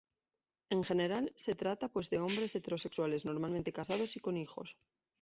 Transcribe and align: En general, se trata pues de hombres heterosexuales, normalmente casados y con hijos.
En 0.75 0.81
general, 0.89 1.31
se 1.35 1.53
trata 1.53 1.87
pues 1.93 2.09
de 2.09 2.17
hombres 2.17 2.55
heterosexuales, 2.55 3.23
normalmente 3.23 3.71
casados 3.71 4.15
y 4.15 4.19
con 4.19 4.35
hijos. 4.35 4.75